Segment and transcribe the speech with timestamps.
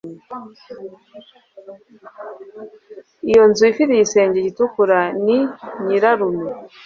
[3.29, 5.37] Iyo nzu ifite igisenge gitukura ni
[5.85, 6.45] nyirarume